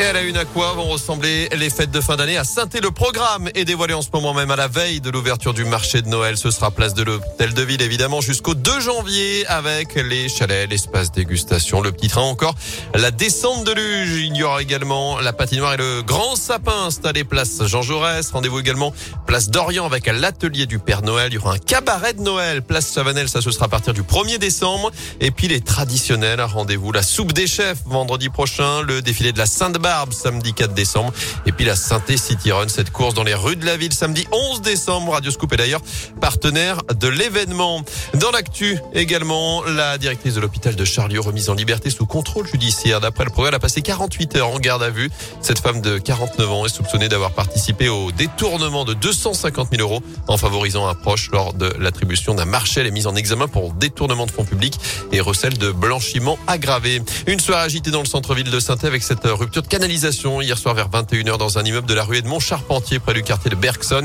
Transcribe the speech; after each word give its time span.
Et 0.00 0.06
à 0.06 0.14
la 0.14 0.22
une 0.22 0.38
à 0.38 0.46
quoi 0.46 0.72
vont 0.72 0.86
ressembler 0.86 1.50
les 1.54 1.68
fêtes 1.68 1.90
de 1.90 2.00
fin 2.00 2.16
d'année 2.16 2.38
à 2.38 2.44
saint 2.44 2.64
Le 2.82 2.90
programme 2.90 3.50
est 3.54 3.66
dévoilé 3.66 3.92
en 3.92 4.00
ce 4.00 4.08
moment 4.14 4.32
même 4.32 4.50
à 4.50 4.56
la 4.56 4.66
veille 4.66 5.02
de 5.02 5.10
l'ouverture 5.10 5.52
du 5.52 5.66
marché 5.66 6.00
de 6.00 6.08
Noël. 6.08 6.38
Ce 6.38 6.50
sera 6.50 6.70
place 6.70 6.94
de 6.94 7.02
l'hôtel 7.02 7.52
de 7.52 7.60
ville 7.60 7.82
évidemment 7.82 8.22
jusqu'au 8.22 8.54
2 8.54 8.80
janvier 8.80 9.46
avec 9.46 9.96
les 9.96 10.30
chalets, 10.30 10.70
l'espace 10.70 11.12
dégustation, 11.12 11.82
le 11.82 11.92
petit 11.92 12.08
train 12.08 12.22
encore, 12.22 12.54
la 12.94 13.10
descente 13.10 13.64
de 13.64 13.72
luge. 13.72 14.24
Il 14.24 14.34
y 14.38 14.42
aura 14.42 14.62
également 14.62 15.20
la 15.20 15.34
patinoire 15.34 15.74
et 15.74 15.76
le 15.76 16.00
grand 16.00 16.34
sapin 16.34 16.86
installé 16.86 17.24
place 17.24 17.62
Jean 17.66 17.82
Jaurès. 17.82 18.30
Rendez-vous 18.30 18.60
également 18.60 18.94
place 19.26 19.50
d'Orient 19.50 19.84
avec 19.84 20.06
l'atelier 20.06 20.64
du 20.64 20.78
Père 20.78 21.02
Noël. 21.02 21.28
Il 21.30 21.34
y 21.34 21.38
aura 21.38 21.52
un 21.52 21.58
cabaret 21.58 22.14
de 22.14 22.22
Noël 22.22 22.62
place 22.62 22.94
Chavanel. 22.94 23.28
Ça 23.28 23.42
ce 23.42 23.50
sera 23.50 23.66
à 23.66 23.68
partir 23.68 23.92
du 23.92 24.02
1er 24.02 24.38
décembre. 24.38 24.92
Et 25.20 25.30
puis 25.30 25.46
les 25.46 25.60
traditionnels 25.60 26.40
rendez-vous 26.40 26.90
la 26.90 27.02
soupe 27.02 27.32
des 27.32 27.46
chefs 27.46 27.82
vendredi 27.84 28.30
prochain, 28.30 28.80
le 28.80 29.02
défilé 29.02 29.32
de 29.32 29.38
la 29.38 29.44
Sainte-Barbe 29.44 29.89
samedi 30.12 30.54
4 30.54 30.72
décembre. 30.72 31.12
Et 31.46 31.52
puis 31.52 31.64
la 31.64 31.76
Synthé 31.76 32.16
City 32.16 32.52
Run, 32.52 32.68
cette 32.68 32.90
course 32.90 33.14
dans 33.14 33.24
les 33.24 33.34
rues 33.34 33.56
de 33.56 33.66
la 33.66 33.76
ville 33.76 33.92
samedi 33.92 34.26
11 34.30 34.62
décembre. 34.62 35.12
Radio 35.12 35.30
Scoop 35.30 35.52
est 35.52 35.56
d'ailleurs 35.56 35.80
partenaire 36.20 36.82
de 36.94 37.08
l'événement. 37.08 37.82
Dans 38.14 38.30
l'actu 38.30 38.78
également, 38.94 39.64
la 39.64 39.98
directrice 39.98 40.34
de 40.34 40.40
l'hôpital 40.40 40.76
de 40.76 40.84
Charlieu 40.84 41.20
remise 41.20 41.50
en 41.50 41.54
liberté 41.54 41.90
sous 41.90 42.06
contrôle 42.06 42.46
judiciaire. 42.46 43.00
D'après 43.00 43.24
le 43.24 43.30
progrès, 43.30 43.48
elle 43.48 43.56
a 43.56 43.58
passé 43.58 43.82
48 43.82 44.36
heures 44.36 44.48
en 44.48 44.58
garde 44.58 44.82
à 44.82 44.90
vue. 44.90 45.10
Cette 45.40 45.58
femme 45.58 45.80
de 45.80 45.98
49 45.98 46.50
ans 46.50 46.66
est 46.66 46.74
soupçonnée 46.74 47.08
d'avoir 47.08 47.32
participé 47.32 47.88
au 47.88 48.12
détournement 48.12 48.84
de 48.84 48.94
250 48.94 49.70
000 49.72 49.82
euros 49.82 50.02
en 50.28 50.36
favorisant 50.36 50.86
un 50.86 50.94
proche 50.94 51.30
lors 51.32 51.52
de 51.52 51.72
l'attribution 51.78 52.34
d'un 52.34 52.44
marché. 52.44 52.80
Elle 52.80 52.86
est 52.86 52.92
mise 52.92 53.06
en 53.06 53.16
examen 53.16 53.48
pour 53.48 53.72
détournement 53.72 54.26
de 54.26 54.30
fonds 54.30 54.44
publics 54.44 54.78
et 55.10 55.20
recel 55.20 55.58
de 55.58 55.72
blanchiment 55.72 56.38
aggravé. 56.46 57.02
Une 57.26 57.40
soirée 57.40 57.64
agitée 57.64 57.90
dans 57.90 58.00
le 58.00 58.06
centre-ville 58.06 58.50
de 58.50 58.60
saint 58.60 58.76
avec 58.82 59.02
cette 59.02 59.24
rupture 59.24 59.62
de 59.62 59.68
canalisation 59.80 60.42
hier 60.42 60.58
soir 60.58 60.74
vers 60.74 60.90
21h 60.90 61.38
dans 61.38 61.56
un 61.56 61.64
immeuble 61.64 61.86
de 61.86 61.94
la 61.94 62.04
rue 62.04 62.18
Edmond 62.18 62.38
Charpentier 62.38 62.98
près 62.98 63.14
du 63.14 63.22
quartier 63.22 63.50
de 63.50 63.56
Bergson. 63.56 64.02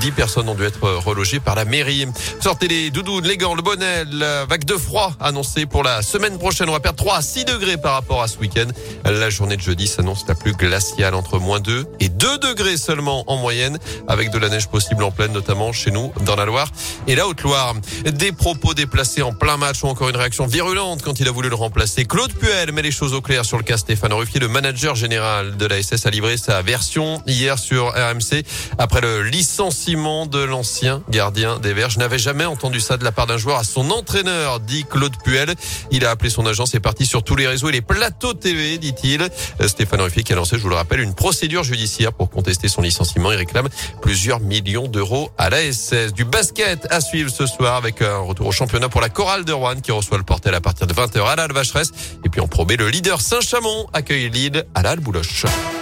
Dix 0.00 0.10
personnes 0.10 0.48
ont 0.48 0.54
dû 0.54 0.64
être 0.64 0.88
relogées 1.04 1.38
par 1.38 1.54
la 1.54 1.66
mairie. 1.66 2.06
Sortez 2.40 2.66
les 2.66 2.88
doudous, 2.88 3.20
les 3.20 3.36
gants, 3.36 3.54
le 3.54 3.60
bonnet, 3.60 4.06
la 4.10 4.46
vague 4.46 4.64
de 4.64 4.78
froid 4.78 5.12
annoncée 5.20 5.66
pour 5.66 5.82
la 5.82 6.00
semaine 6.00 6.38
prochaine. 6.38 6.70
On 6.70 6.72
va 6.72 6.80
perdre 6.80 6.96
3 7.04 7.16
à 7.16 7.20
6 7.20 7.44
degrés 7.44 7.76
par 7.76 7.92
rapport 7.92 8.22
à 8.22 8.28
ce 8.28 8.38
week-end. 8.38 8.68
La 9.04 9.28
journée 9.28 9.58
de 9.58 9.60
jeudi 9.60 9.86
s'annonce 9.86 10.24
la 10.26 10.34
plus 10.34 10.52
glaciale 10.52 11.14
entre 11.14 11.38
moins 11.38 11.60
2 11.60 11.84
et 12.00 12.08
2 12.08 12.38
degrés 12.38 12.78
seulement 12.78 13.30
en 13.30 13.36
moyenne 13.36 13.78
avec 14.06 14.30
de 14.30 14.38
la 14.38 14.48
neige 14.48 14.68
possible 14.68 15.04
en 15.04 15.10
pleine 15.10 15.32
notamment 15.32 15.74
chez 15.74 15.90
nous 15.90 16.10
dans 16.22 16.36
la 16.36 16.46
Loire 16.46 16.72
et 17.06 17.14
la 17.14 17.28
Haute-Loire. 17.28 17.74
Des 18.06 18.32
propos 18.32 18.72
déplacés 18.72 19.20
en 19.20 19.34
plein 19.34 19.58
match 19.58 19.84
ou 19.84 19.88
encore 19.88 20.08
une 20.08 20.16
réaction 20.16 20.46
virulente 20.46 21.02
quand 21.02 21.20
il 21.20 21.28
a 21.28 21.32
voulu 21.32 21.50
le 21.50 21.54
remplacer. 21.54 22.06
Claude 22.06 22.32
Puel 22.32 22.72
met 22.72 22.80
les 22.80 22.92
choses 22.92 23.12
au 23.12 23.20
clair 23.20 23.44
sur 23.44 23.58
le 23.58 23.62
cas 23.62 23.76
Stéphane 23.76 24.14
Ruffier, 24.14 24.40
le 24.40 24.48
manager 24.48 24.94
général 24.94 25.17
de 25.18 25.66
la 25.66 25.82
SS 25.82 26.06
a 26.06 26.10
livré 26.10 26.36
sa 26.36 26.62
version 26.62 27.20
hier 27.26 27.58
sur 27.58 27.88
RMC 27.88 28.44
après 28.78 29.00
le 29.00 29.22
licenciement 29.22 30.26
de 30.26 30.38
l'ancien 30.38 31.02
gardien 31.10 31.58
des 31.58 31.72
Verts. 31.72 31.90
Je 31.90 31.98
n'avais 31.98 32.18
jamais 32.18 32.44
entendu 32.44 32.80
ça 32.80 32.96
de 32.96 33.04
la 33.04 33.10
part 33.10 33.26
d'un 33.26 33.36
joueur 33.36 33.58
à 33.58 33.64
son 33.64 33.90
entraîneur, 33.90 34.60
dit 34.60 34.84
Claude 34.88 35.16
Puel. 35.24 35.54
Il 35.90 36.04
a 36.04 36.10
appelé 36.10 36.30
son 36.30 36.46
agence 36.46 36.74
et 36.74 36.80
parti 36.80 37.04
sur 37.04 37.22
tous 37.24 37.34
les 37.34 37.48
réseaux 37.48 37.68
et 37.68 37.72
les 37.72 37.80
plateaux 37.80 38.34
TV, 38.34 38.78
dit-il. 38.78 39.28
Stéphane 39.66 40.00
Ruffier 40.00 40.22
qui 40.22 40.32
a 40.32 40.36
lancé, 40.36 40.56
je 40.56 40.62
vous 40.62 40.68
le 40.68 40.76
rappelle, 40.76 41.00
une 41.00 41.14
procédure 41.14 41.64
judiciaire 41.64 42.12
pour 42.12 42.30
contester 42.30 42.68
son 42.68 42.82
licenciement. 42.82 43.32
Il 43.32 43.38
réclame 43.38 43.68
plusieurs 44.00 44.40
millions 44.40 44.86
d'euros 44.86 45.30
à 45.36 45.50
la 45.50 45.72
SS. 45.72 46.12
Du 46.12 46.24
basket 46.24 46.86
à 46.90 47.00
suivre 47.00 47.30
ce 47.30 47.46
soir 47.46 47.74
avec 47.74 48.02
un 48.02 48.18
retour 48.18 48.46
au 48.46 48.52
championnat 48.52 48.88
pour 48.88 49.00
la 49.00 49.08
chorale 49.08 49.44
de 49.44 49.52
Rouen 49.52 49.80
qui 49.80 49.90
reçoit 49.90 50.18
le 50.18 50.24
portel 50.24 50.54
à 50.54 50.60
partir 50.60 50.86
de 50.86 50.94
20h 50.94 51.26
à 51.26 51.36
la 51.36 51.48
Vacheresse. 51.48 51.90
Et 52.24 52.28
puis 52.28 52.40
en 52.40 52.46
probé, 52.46 52.76
le 52.76 52.88
leader 52.88 53.20
Saint-Chamond 53.20 53.88
accueille 53.92 54.30
Lille 54.30 54.64
à 54.74 54.82
la 54.82 54.96
Bursa'dan 54.98 55.06
Bulaşçı. 55.06 55.77